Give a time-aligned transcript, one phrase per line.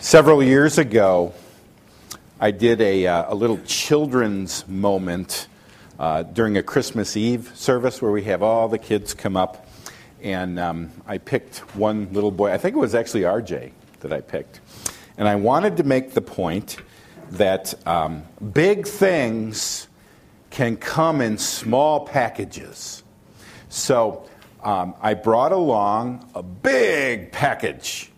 [0.00, 1.34] Several years ago,
[2.38, 5.48] I did a, uh, a little children's moment
[5.98, 9.66] uh, during a Christmas Eve service where we have all the kids come up.
[10.22, 14.20] And um, I picked one little boy, I think it was actually RJ that I
[14.20, 14.60] picked.
[15.18, 16.76] And I wanted to make the point
[17.32, 18.22] that um,
[18.52, 19.88] big things
[20.50, 23.02] can come in small packages.
[23.68, 24.28] So
[24.62, 28.12] um, I brought along a big package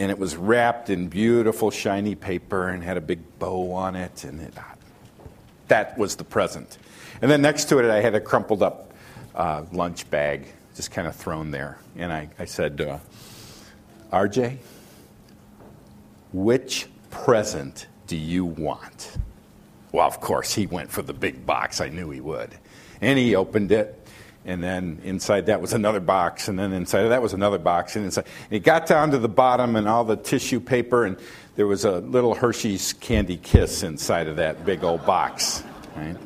[0.00, 4.24] and it was wrapped in beautiful shiny paper and had a big bow on it
[4.24, 4.54] and it,
[5.68, 6.78] that was the present.
[7.22, 8.92] And then next to it i had a crumpled up
[9.34, 11.78] uh, lunch bag just kind of thrown there.
[11.96, 12.98] And i, I said uh,
[14.10, 14.56] rj
[16.32, 19.18] which present do you want?
[19.92, 21.80] Well of course he went for the big box.
[21.80, 22.50] I knew he would.
[23.02, 23.99] And he opened it
[24.44, 27.96] and then inside that was another box, and then inside of that was another box,
[27.96, 28.26] and inside.
[28.46, 31.18] And it got down to the bottom and all the tissue paper, and
[31.56, 35.62] there was a little Hershey's Candy Kiss inside of that big old box.
[35.94, 36.16] Right?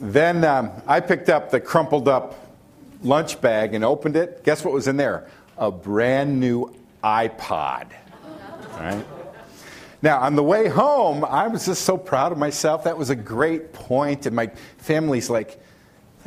[0.00, 2.46] Then um, I picked up the crumpled up
[3.02, 4.44] lunch bag and opened it.
[4.44, 5.28] Guess what was in there?
[5.56, 7.88] A brand new iPod.
[8.78, 9.04] Right?
[10.00, 12.84] Now, on the way home, I was just so proud of myself.
[12.84, 15.60] That was a great point, and my family's like,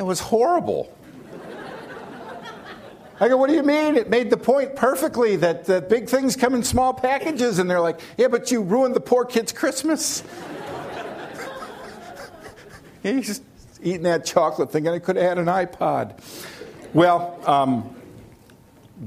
[0.01, 0.91] that was horrible.
[3.19, 3.95] I go, what do you mean?
[3.95, 7.59] It made the point perfectly that, that big things come in small packages.
[7.59, 10.23] And they're like, yeah, but you ruined the poor kid's Christmas.
[13.03, 13.41] He's
[13.83, 16.17] eating that chocolate thinking I could have had an iPod.
[16.95, 17.95] Well, um,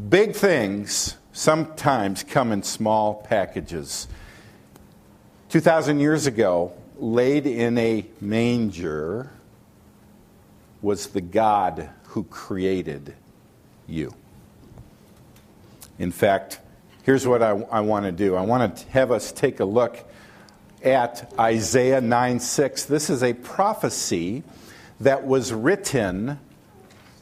[0.08, 4.06] big things sometimes come in small packages.
[5.48, 9.32] 2,000 years ago, laid in a manger
[10.84, 13.14] was the God who created
[13.86, 14.12] you.
[15.98, 16.60] In fact,
[17.04, 19.98] here's what I, I want to do I want to have us take a look
[20.82, 22.84] at Isaiah 9 6.
[22.84, 24.42] This is a prophecy
[25.00, 26.38] that was written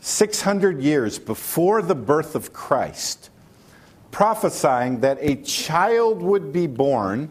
[0.00, 3.30] 600 years before the birth of Christ,
[4.10, 7.30] prophesying that a child would be born,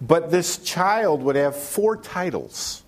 [0.00, 2.84] but this child would have four titles.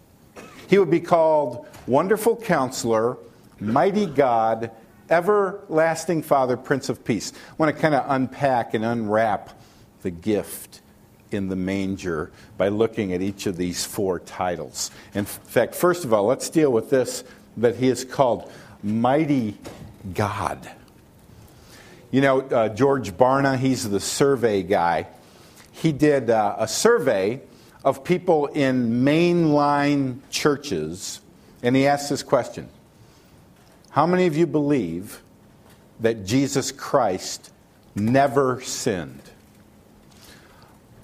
[0.69, 3.17] He would be called Wonderful Counselor,
[3.59, 4.71] Mighty God,
[5.09, 7.33] Everlasting Father, Prince of Peace.
[7.33, 9.59] I want to kind of unpack and unwrap
[10.03, 10.83] the gift
[11.31, 14.91] in the manger by looking at each of these four titles.
[15.15, 17.25] In fact, first of all, let's deal with this
[17.57, 18.51] that he is called
[18.83, 19.57] Mighty
[20.15, 20.71] God.
[22.11, 25.07] You know, uh, George Barna, he's the survey guy.
[25.73, 27.41] He did uh, a survey
[27.85, 31.21] of people in mainline churches
[31.63, 32.69] and he asked this question
[33.91, 35.23] How many of you believe
[36.01, 37.53] that Jesus Christ
[37.95, 39.23] never sinned?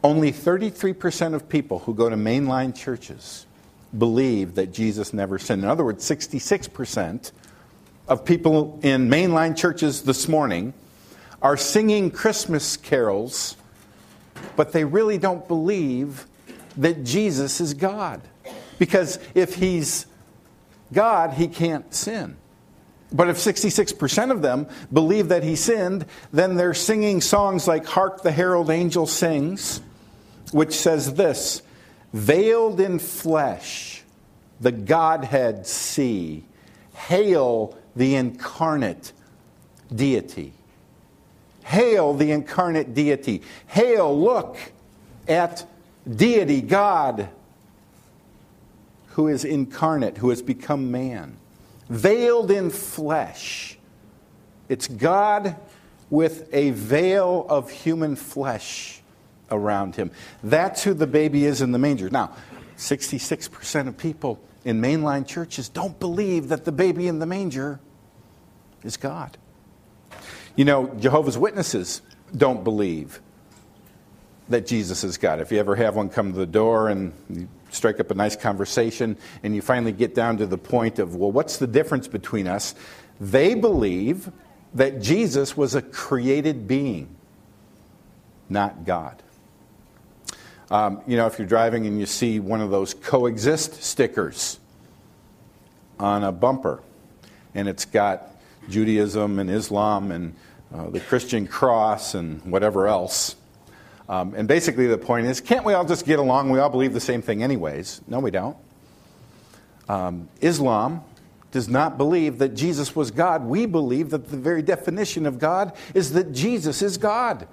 [0.02, 3.46] Only 33% of people who go to mainline churches
[3.96, 5.62] believe that Jesus never sinned.
[5.62, 7.32] In other words, 66%
[8.06, 10.74] of people in mainline churches this morning
[11.40, 13.56] are singing Christmas carols,
[14.56, 16.26] but they really don't believe
[16.76, 18.20] that Jesus is God.
[18.78, 20.06] Because if he's
[20.92, 22.36] God, he can't sin.
[23.12, 28.22] But if 66% of them believe that he sinned, then they're singing songs like Hark
[28.22, 29.80] the Herald Angel Sings,
[30.50, 31.62] which says this
[32.12, 34.02] Veiled in flesh,
[34.60, 36.44] the Godhead see.
[36.94, 39.12] Hail the incarnate
[39.94, 40.52] deity.
[41.64, 43.42] Hail the incarnate deity.
[43.66, 44.56] Hail, look
[45.28, 45.66] at
[46.08, 47.28] deity, God
[49.14, 51.36] who is incarnate, who has become man,
[51.88, 53.78] veiled in flesh.
[54.68, 55.56] It's God
[56.10, 59.00] with a veil of human flesh
[59.52, 60.10] around him.
[60.42, 62.10] That's who the baby is in the manger.
[62.10, 62.34] Now,
[62.76, 67.78] 66% of people in mainline churches don't believe that the baby in the manger
[68.82, 69.36] is God.
[70.56, 72.02] You know, Jehovah's Witnesses
[72.36, 73.20] don't believe
[74.48, 75.40] that Jesus has got.
[75.40, 78.36] If you ever have one come to the door and you strike up a nice
[78.36, 82.46] conversation and you finally get down to the point of, well, what's the difference between
[82.46, 82.74] us?
[83.20, 84.30] They believe
[84.74, 87.08] that Jesus was a created being,
[88.48, 89.22] not God.
[90.70, 94.58] Um, you know, if you're driving and you see one of those coexist stickers
[95.98, 96.82] on a bumper,
[97.54, 98.34] and it's got
[98.68, 100.34] Judaism and Islam and
[100.74, 103.36] uh, the Christian cross and whatever else,
[104.08, 106.50] um, and basically, the point is can't we all just get along?
[106.50, 108.02] We all believe the same thing, anyways.
[108.06, 108.56] No, we don't.
[109.88, 111.02] Um, Islam
[111.52, 113.44] does not believe that Jesus was God.
[113.44, 117.46] We believe that the very definition of God is that Jesus is God.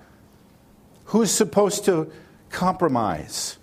[1.06, 2.12] Who's supposed to
[2.50, 3.58] compromise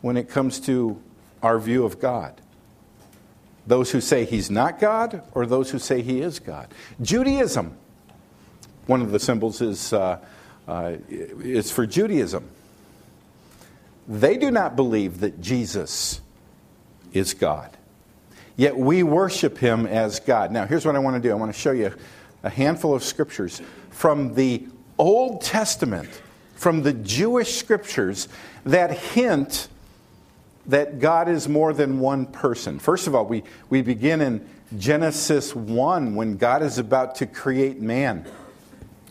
[0.00, 1.00] when it comes to
[1.42, 2.40] our view of God?
[3.66, 6.68] Those who say he's not God or those who say he is God?
[7.00, 7.76] Judaism.
[8.86, 10.18] One of the symbols is, uh,
[10.68, 12.48] uh, is for Judaism.
[14.06, 16.20] They do not believe that Jesus
[17.12, 17.76] is God.
[18.56, 20.52] Yet we worship him as God.
[20.52, 21.94] Now, here's what I want to do I want to show you
[22.42, 24.66] a handful of scriptures from the
[24.98, 26.08] Old Testament,
[26.54, 28.28] from the Jewish scriptures,
[28.64, 29.68] that hint
[30.66, 32.78] that God is more than one person.
[32.78, 37.80] First of all, we, we begin in Genesis 1 when God is about to create
[37.80, 38.26] man.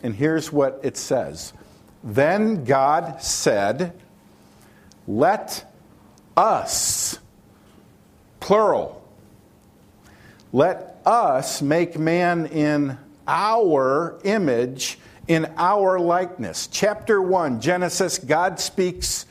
[0.02, 1.52] And here's what it says
[2.02, 3.92] Then God said,
[5.06, 5.72] Let
[6.36, 7.18] us,
[8.40, 9.02] plural,
[10.52, 16.68] let us make man in our image, in our likeness.
[16.70, 19.26] Chapter 1, Genesis, God speaks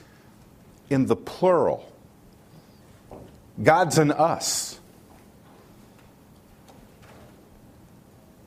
[0.90, 1.92] in the plural.
[3.62, 4.77] God's an us.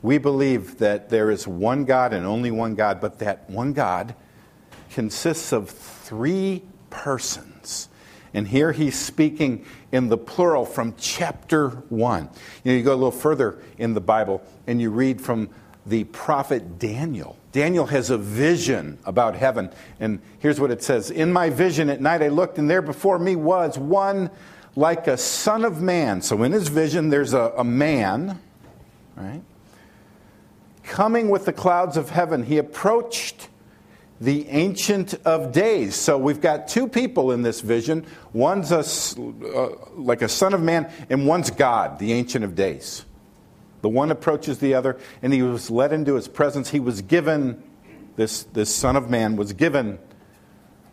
[0.03, 4.15] We believe that there is one God and only one God, but that one God
[4.91, 7.89] consists of three persons.
[8.33, 12.29] And here he's speaking in the plural from chapter 1.
[12.65, 15.51] You, know, you go a little further in the Bible and you read from
[15.87, 17.37] the prophet Daniel.
[17.53, 19.71] Daniel has a vision about heaven.
[19.99, 23.19] And here's what it says In my vision at night I looked, and there before
[23.19, 24.31] me was one
[24.77, 26.23] like a son of man.
[26.23, 28.39] So in his vision, there's a, a man,
[29.17, 29.43] right?
[30.91, 32.43] Coming with the clouds of heaven.
[32.43, 33.49] He approached
[34.21, 35.95] the Ancient of Days.
[35.95, 38.05] So we've got two people in this vision.
[38.33, 43.05] One's a, uh, like a son of man, and one's God, the Ancient of Days.
[43.83, 46.71] The one approaches the other, and he was led into his presence.
[46.71, 47.63] He was given,
[48.17, 50.01] this, this Son of Man was given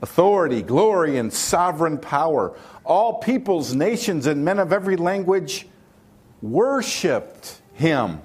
[0.03, 2.55] authority, glory, and sovereign power.
[2.85, 5.67] All peoples, nations, and men of every language
[6.43, 8.21] worshiped him.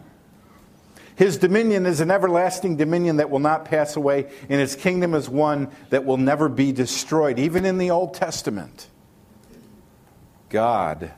[1.14, 5.29] His dominion is an everlasting dominion that will not pass away, and his kingdom is
[5.29, 7.38] one that will never be destroyed.
[7.38, 8.88] Even in the Old Testament,
[10.49, 11.12] God,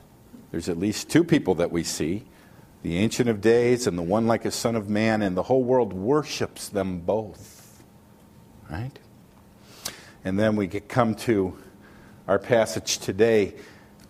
[0.51, 2.25] there's at least two people that we see
[2.83, 5.63] the Ancient of Days and the one like a Son of Man, and the whole
[5.63, 7.83] world worships them both.
[8.69, 8.97] Right?
[10.23, 11.57] And then we come to
[12.27, 13.55] our passage today.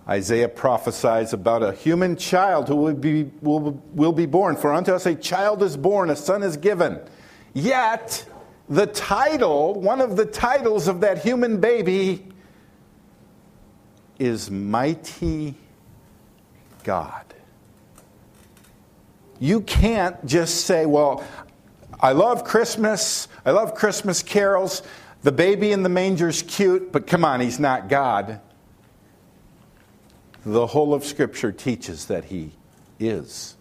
[0.07, 4.55] Isaiah prophesies about a human child who will be, will, will be born.
[4.55, 6.99] For unto us a child is born, a son is given.
[7.53, 8.27] Yet,
[8.69, 12.27] the title, one of the titles of that human baby,
[14.19, 15.55] is Mighty
[16.83, 17.25] God.
[19.39, 21.23] You can't just say, well,
[21.99, 24.83] I love Christmas, I love Christmas carols,
[25.23, 28.39] the baby in the manger's cute, but come on, he's not God
[30.45, 32.51] the whole of Scripture teaches that He
[32.99, 33.55] is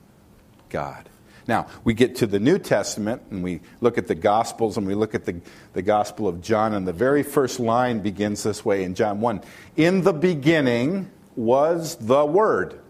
[0.69, 1.09] God.
[1.47, 4.95] Now, we get to the New Testament and we look at the Gospels and we
[4.95, 5.41] look at the,
[5.75, 9.43] the Gospel of John, and the very first line begins this way in John 1
[9.77, 12.81] In the beginning was the Word.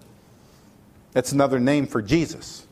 [1.13, 2.67] That's another name for Jesus.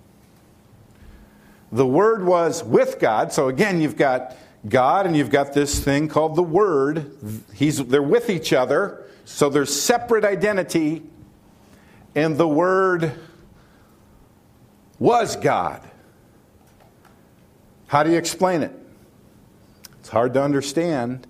[1.70, 3.32] The Word was with God.
[3.32, 4.36] So again, you've got
[4.68, 7.10] God and you've got this thing called the Word.
[7.54, 11.02] He's, they're with each other, so there's separate identity
[12.14, 13.12] and the Word
[14.98, 15.82] was God.
[17.86, 18.72] How do you explain it?
[20.00, 21.26] It's hard to understand,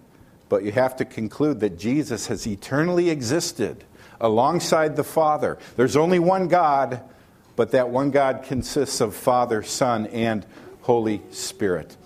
[0.48, 3.84] but you have to conclude that Jesus has eternally existed
[4.20, 5.58] alongside the Father.
[5.76, 7.02] There's only one God,
[7.56, 10.46] but that one God consists of Father, Son, and
[10.82, 11.96] Holy Spirit.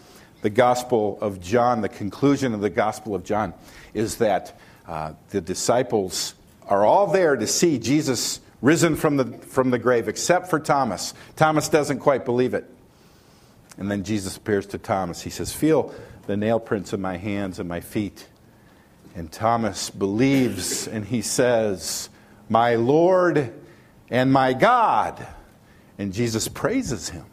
[0.42, 3.52] The Gospel of John, the conclusion of the Gospel of John,
[3.94, 6.34] is that uh, the disciples
[6.66, 11.14] are all there to see Jesus risen from the, from the grave, except for Thomas.
[11.36, 12.64] Thomas doesn't quite believe it.
[13.78, 15.22] And then Jesus appears to Thomas.
[15.22, 15.94] He says, Feel
[16.26, 18.26] the nail prints in my hands and my feet.
[19.14, 22.08] And Thomas believes and he says,
[22.48, 23.52] My Lord
[24.10, 25.26] and my God.
[25.98, 27.24] And Jesus praises him.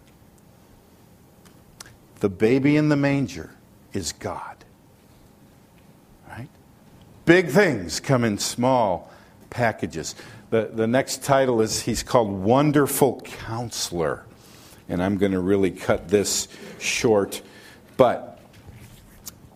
[2.20, 3.54] The baby in the manger
[3.92, 4.53] is God.
[7.26, 9.12] Big things come in small
[9.50, 10.16] packages.
[10.50, 14.26] The, the next title is he's called Wonderful Counselor.
[14.90, 16.48] And I'm going to really cut this
[16.80, 17.42] short.
[17.96, 18.34] But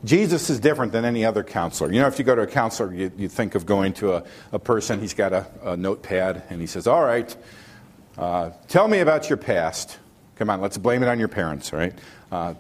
[0.05, 1.91] Jesus is different than any other counselor.
[1.91, 4.24] You know, if you go to a counselor, you, you think of going to a,
[4.53, 7.36] a person, he's got a, a notepad, and he says, All right,
[8.17, 9.97] uh, tell me about your past.
[10.38, 11.93] Come on, let's blame it on your parents, all right?
[12.31, 12.53] Uh,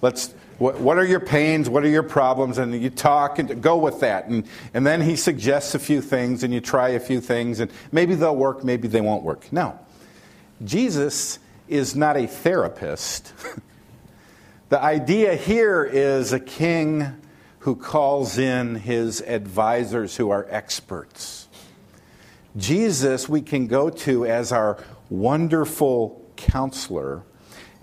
[0.00, 1.70] let's, What, what are your pains?
[1.70, 2.58] What are your problems?
[2.58, 4.26] And you talk and go with that.
[4.26, 7.70] And, and then he suggests a few things and you try a few things and
[7.92, 9.52] maybe they'll work, maybe they won't work.
[9.52, 9.78] No.
[10.64, 11.38] Jesus
[11.68, 13.32] is not a therapist.
[14.68, 17.06] the idea here is a king
[17.60, 21.48] who calls in his advisors who are experts.
[22.56, 27.22] Jesus, we can go to as our wonderful counselor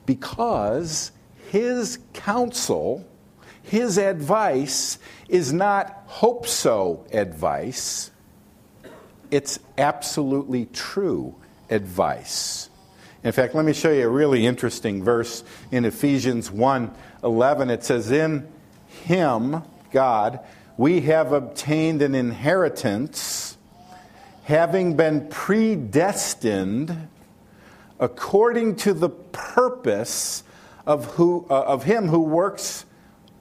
[0.05, 1.11] because
[1.51, 3.05] his counsel,
[3.63, 8.11] his advice, is not hope so advice,
[9.31, 11.35] it's absolutely true
[11.69, 12.69] advice.
[13.23, 17.69] In fact, let me show you a really interesting verse in Ephesians 1 11.
[17.71, 18.47] It says, In
[19.03, 20.41] him, God,
[20.77, 23.57] we have obtained an inheritance,
[24.43, 27.07] having been predestined
[27.99, 30.43] according to the purpose
[30.85, 32.85] of, who, uh, of him who works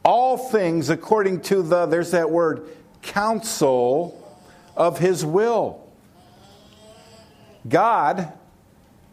[0.04, 2.68] all things according to the, there's that word,
[3.02, 4.20] counsel
[4.76, 5.80] of his will.
[7.68, 8.32] God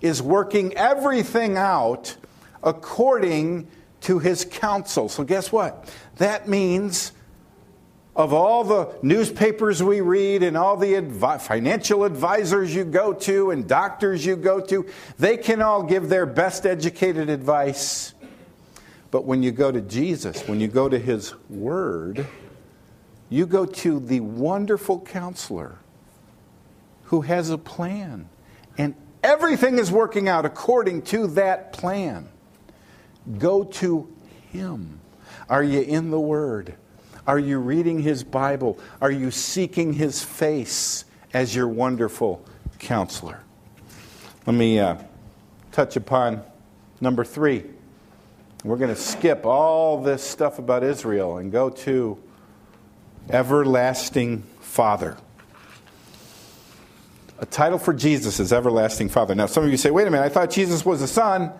[0.01, 2.15] is working everything out
[2.63, 3.67] according
[4.01, 5.07] to his counsel.
[5.09, 5.89] So, guess what?
[6.17, 7.13] That means
[8.15, 13.51] of all the newspapers we read and all the advi- financial advisors you go to
[13.51, 14.85] and doctors you go to,
[15.17, 18.13] they can all give their best educated advice.
[19.11, 22.25] But when you go to Jesus, when you go to his word,
[23.29, 25.77] you go to the wonderful counselor
[27.03, 28.29] who has a plan.
[28.77, 32.29] And everything is working out according to that plan.
[33.37, 34.09] Go to
[34.51, 35.01] him.
[35.49, 36.75] Are you in the word?
[37.27, 38.79] Are you reading his Bible?
[39.01, 41.03] Are you seeking his face
[41.33, 42.43] as your wonderful
[42.79, 43.41] counselor?
[44.45, 44.95] Let me uh,
[45.71, 46.43] touch upon
[47.01, 47.65] number three.
[48.63, 52.21] We're going to skip all this stuff about Israel and go to
[53.27, 55.17] Everlasting Father.
[57.39, 59.33] A title for Jesus is Everlasting Father.
[59.33, 61.51] Now, some of you say, wait a minute, I thought Jesus was the Son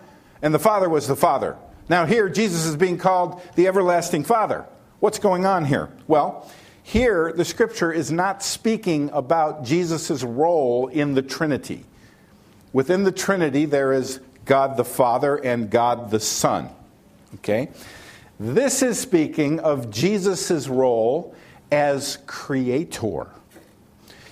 [0.42, 1.56] and the Father was the Father.
[1.88, 4.64] Now, here, Jesus is being called the Everlasting Father.
[5.00, 5.90] What's going on here?
[6.06, 6.48] Well,
[6.84, 11.84] here the scripture is not speaking about Jesus' role in the Trinity.
[12.72, 16.70] Within the Trinity, there is God the Father and God the Son.
[17.36, 17.68] Okay?
[18.38, 21.34] This is speaking of Jesus' role
[21.70, 23.28] as creator.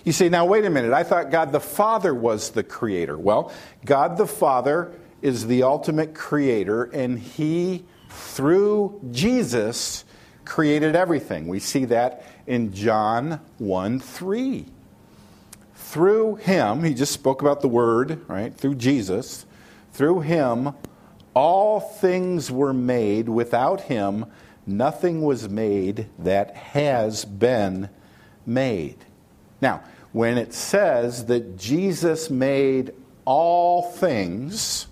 [0.05, 3.19] You say, now wait a minute, I thought God the Father was the creator.
[3.19, 3.53] Well,
[3.85, 4.93] God the Father
[5.23, 10.05] is the ultimate creator, and He, through Jesus,
[10.45, 11.47] created everything.
[11.47, 14.67] We see that in John 1 3.
[15.75, 18.55] Through him, he just spoke about the word, right?
[18.55, 19.45] Through Jesus,
[19.93, 20.73] through him,
[21.35, 23.29] all things were made.
[23.29, 24.27] Without him,
[24.67, 27.89] nothing was made that has been
[28.47, 28.97] made.
[29.61, 29.83] Now,
[30.13, 32.93] when it says that Jesus made
[33.25, 34.87] all things,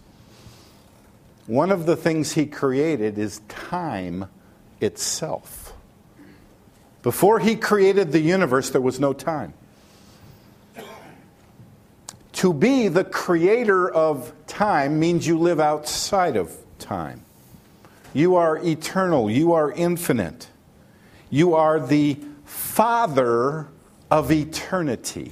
[1.46, 4.26] one of the things he created is time
[4.80, 5.72] itself.
[7.02, 9.54] Before he created the universe, there was no time.
[12.34, 17.24] To be the creator of time means you live outside of time.
[18.12, 20.48] You are eternal, you are infinite,
[21.30, 23.68] you are the Father
[24.10, 25.30] of eternity.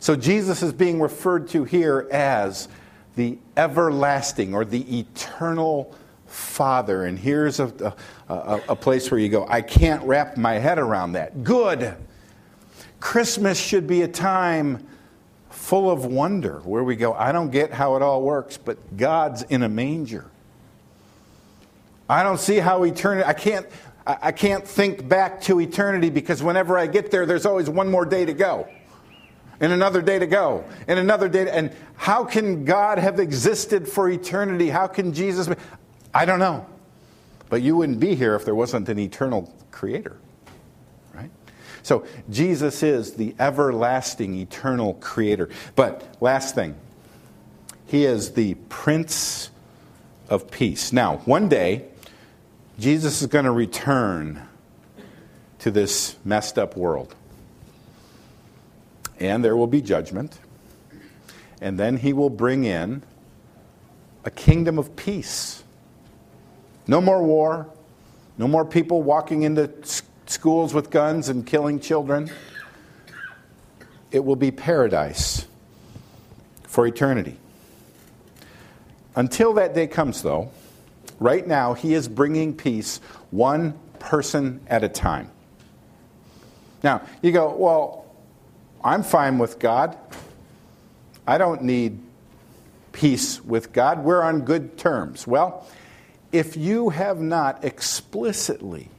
[0.00, 2.66] So Jesus is being referred to here as
[3.14, 5.94] the everlasting or the eternal
[6.26, 7.04] Father.
[7.04, 7.94] And here's a,
[8.28, 11.44] a, a, place where you go, I can't wrap my head around that.
[11.44, 11.94] Good.
[12.98, 14.84] Christmas should be a time
[15.54, 19.42] full of wonder where we go, I don't get how it all works, but God's
[19.42, 20.26] in a manger.
[22.08, 23.66] I don't see how eternity, I can't,
[24.06, 28.04] I can't think back to eternity because whenever I get there, there's always one more
[28.04, 28.68] day to go
[29.60, 31.44] and another day to go, and another day.
[31.44, 34.68] To, and how can God have existed for eternity?
[34.68, 35.48] How can Jesus?
[35.48, 35.54] Be,
[36.12, 36.66] I don't know.
[37.48, 40.18] But you wouldn't be here if there wasn't an eternal creator.
[41.84, 45.48] So Jesus is the everlasting, eternal creator.
[45.76, 46.74] But last thing,
[47.86, 49.50] he is the Prince
[50.28, 50.92] of Peace.
[50.92, 51.84] Now, one day,
[52.78, 54.42] Jesus is going to return
[55.60, 57.14] to this messed up world.
[59.20, 60.38] And there will be judgment.
[61.60, 63.02] And then he will bring in
[64.24, 65.62] a kingdom of peace
[66.86, 67.68] no more war.
[68.36, 69.70] No more people walking into
[70.26, 72.30] schools with guns and killing children.
[74.10, 75.46] It will be paradise
[76.66, 77.36] for eternity.
[79.16, 80.50] Until that day comes, though,
[81.20, 82.98] right now, He is bringing peace
[83.30, 85.30] one person at a time.
[86.82, 88.04] Now, you go, well,
[88.82, 89.96] I'm fine with God.
[91.26, 91.98] I don't need
[92.92, 94.04] peace with God.
[94.04, 95.26] We're on good terms.
[95.26, 95.66] Well,
[96.32, 98.90] if you have not explicitly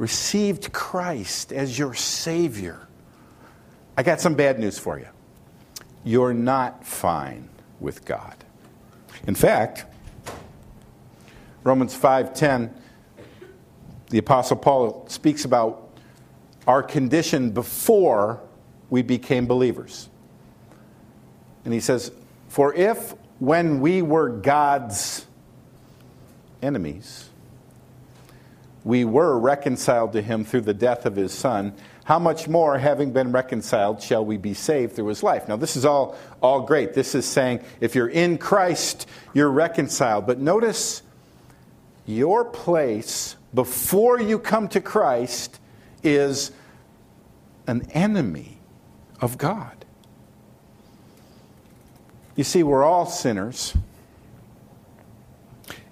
[0.00, 2.88] received Christ as your Savior,
[3.98, 5.08] I got some bad news for you.
[6.04, 8.34] You're not fine with God.
[9.26, 9.84] In fact,
[11.64, 12.70] Romans 5:10
[14.08, 15.90] the apostle Paul speaks about
[16.66, 18.40] our condition before
[18.88, 20.08] we became believers.
[21.64, 22.10] And he says,
[22.48, 25.26] "For if when we were God's
[26.62, 27.29] enemies,
[28.90, 33.12] we were reconciled to him through the death of his son, how much more, having
[33.12, 35.46] been reconciled, shall we be saved through his life?
[35.46, 36.92] Now, this is all, all great.
[36.92, 40.26] This is saying if you're in Christ, you're reconciled.
[40.26, 41.02] But notice
[42.04, 45.60] your place before you come to Christ
[46.02, 46.50] is
[47.68, 48.58] an enemy
[49.20, 49.84] of God.
[52.34, 53.72] You see, we're all sinners.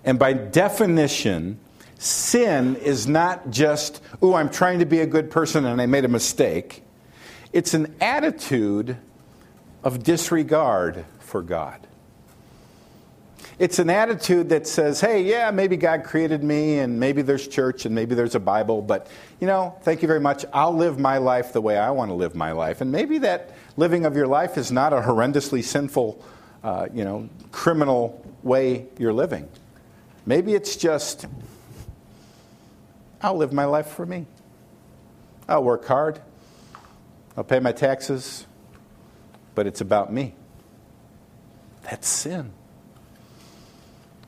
[0.02, 1.60] And by definition,
[1.98, 6.04] sin is not just, oh, I'm trying to be a good person and I made
[6.04, 6.82] a mistake.
[7.52, 8.96] It's an attitude
[9.82, 11.86] of disregard for God.
[13.58, 17.86] It's an attitude that says, hey, yeah, maybe God created me and maybe there's church
[17.86, 19.08] and maybe there's a Bible, but,
[19.40, 20.44] you know, thank you very much.
[20.52, 22.80] I'll live my life the way I want to live my life.
[22.80, 26.24] And maybe that living of your life is not a horrendously sinful,
[26.62, 29.48] uh, you know, criminal way you're living.
[30.24, 31.26] Maybe it's just,
[33.22, 34.26] I'll live my life for me.
[35.48, 36.20] I'll work hard.
[37.36, 38.46] I'll pay my taxes.
[39.54, 40.34] But it's about me.
[41.82, 42.52] That's sin.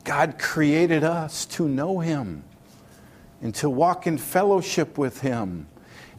[0.04, 2.42] God created us to know Him
[3.42, 5.68] and to walk in fellowship with Him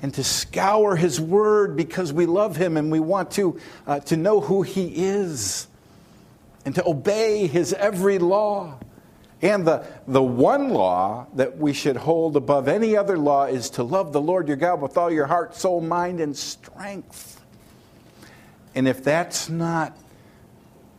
[0.01, 4.15] and to scour His Word because we love Him and we want to, uh, to
[4.15, 5.67] know who He is
[6.63, 8.77] and to obey His every law.
[9.41, 13.83] And the, the one law that we should hold above any other law is to
[13.83, 17.43] love the Lord your God with all your heart, soul, mind, and strength.
[18.75, 19.97] And if that's not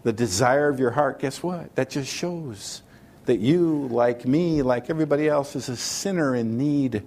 [0.03, 1.75] the desire of your heart, guess what?
[1.77, 2.83] That just shows
[3.27, 7.05] that you, like me, like everybody else, is a sinner in need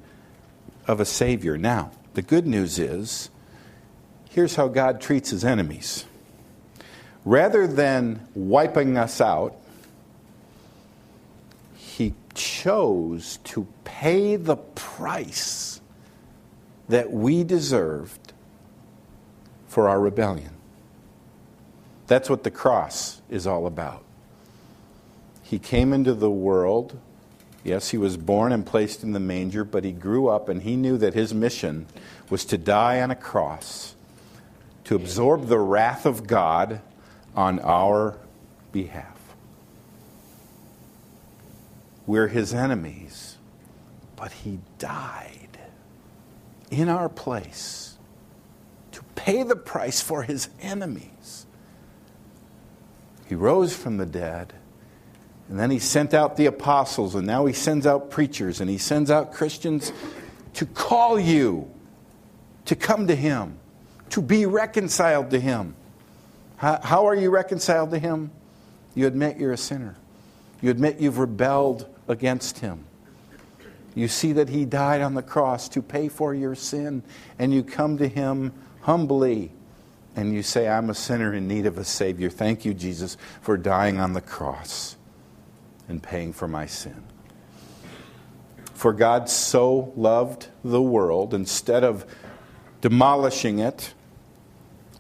[0.88, 1.58] of a Savior.
[1.58, 3.30] Now, the good news is
[4.30, 6.06] here's how God treats his enemies.
[7.26, 9.58] Rather than wiping us out,
[11.98, 15.80] he chose to pay the price
[16.90, 18.34] that we deserved
[19.68, 20.52] for our rebellion.
[22.08, 24.04] That's what the cross is all about.
[25.42, 27.00] He came into the world.
[27.64, 30.76] Yes, he was born and placed in the manger, but he grew up and he
[30.76, 31.88] knew that his mission
[32.30, 33.96] was to die on a cross,
[34.84, 36.82] to absorb the wrath of God
[37.38, 38.18] on our
[38.74, 39.16] behalf.
[42.08, 43.38] We're his enemies,
[44.16, 45.60] but he died
[46.70, 47.98] in our place
[48.92, 51.46] to pay the price for his enemies.
[53.28, 54.54] He rose from the dead.
[55.50, 58.80] And then he sent out the apostles, and now he sends out preachers, and he
[58.80, 59.92] sends out Christians
[60.54, 61.70] to call you
[62.66, 63.60] to come to him,
[64.10, 65.76] to be reconciled to him.
[66.58, 68.32] How, are you reconciled to him?
[68.96, 69.96] You admit you're a sinner,
[70.62, 72.86] you admit you've rebelled against him.
[73.94, 77.04] You see that he died on the cross to pay for your sin,
[77.40, 79.52] and you come to him humbly
[80.16, 82.30] and you say, I'm a sinner in need of a Savior.
[82.30, 84.96] Thank you, Jesus, for dying on the cross
[85.90, 87.04] and paying for my sin.
[88.74, 92.06] For God so loved the world, instead of
[92.82, 93.94] demolishing it,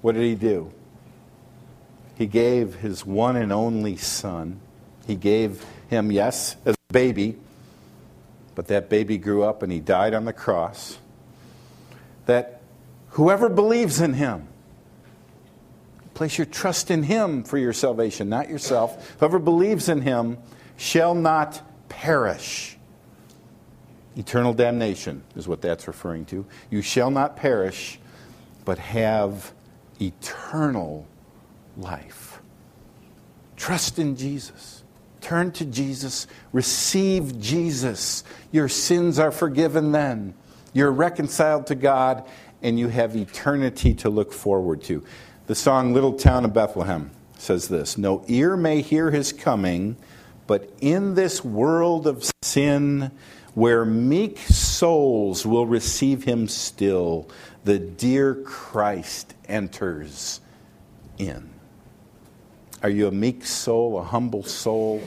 [0.01, 0.71] what did He do?
[2.15, 4.59] He gave His one and only Son.
[5.07, 7.35] He gave Him, yes, as baby,
[8.55, 10.97] but that baby grew up and He died on the cross.
[12.25, 12.61] That
[13.09, 14.47] whoever believes in Him,
[16.15, 19.17] Place your trust in Him for your salvation, not yourself.
[19.19, 20.37] Whoever believes in Him
[20.77, 22.77] shall not perish.
[24.15, 26.45] Eternal damnation is what that's referring to.
[26.69, 27.99] You shall not perish,
[28.63, 29.53] but have
[29.99, 31.05] eternal
[31.75, 32.39] life.
[33.57, 34.84] Trust in Jesus.
[35.25, 36.27] Turn to Jesus.
[36.53, 38.23] Receive Jesus.
[38.51, 40.35] Your sins are forgiven then.
[40.71, 42.23] You're reconciled to God,
[42.61, 45.03] and you have eternity to look forward to.
[45.47, 47.09] The song Little Town of Bethlehem
[47.39, 49.97] says this No ear may hear his coming,
[50.45, 53.09] But in this world of sin,
[53.55, 57.27] where meek souls will receive him still,
[57.63, 60.39] the dear Christ enters
[61.17, 61.49] in.
[62.83, 65.01] Are you a meek soul, a humble soul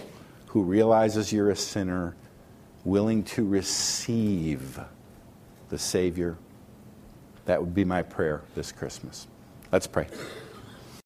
[0.49, 2.15] who realizes you're a sinner,
[2.85, 4.81] willing to receive
[5.69, 6.37] the Savior?
[7.47, 9.27] That would be my prayer this Christmas.
[9.73, 10.07] Let's pray.